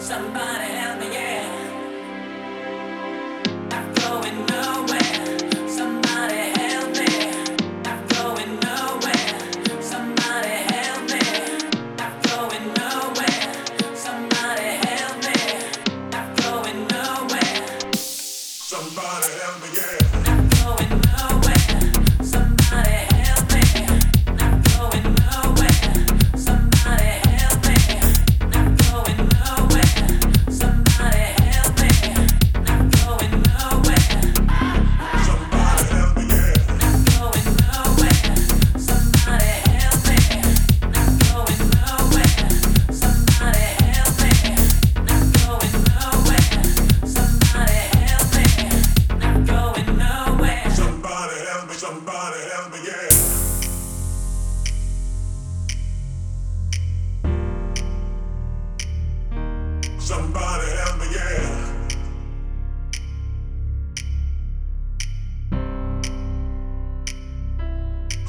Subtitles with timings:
[0.00, 0.59] 上班。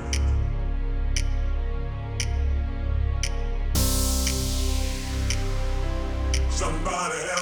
[6.48, 7.37] Somebody help